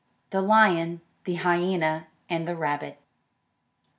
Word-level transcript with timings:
III. 0.01 0.27
THE 0.31 0.41
LION, 0.41 1.01
THE 1.25 1.35
HYENA, 1.35 2.07
AND 2.27 2.47
THE 2.47 2.55
RABBIT. 2.55 2.99